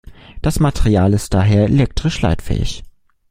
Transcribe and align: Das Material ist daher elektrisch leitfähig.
Das 0.41 0.59
Material 0.59 1.13
ist 1.13 1.31
daher 1.31 1.65
elektrisch 1.65 2.23
leitfähig. 2.23 2.81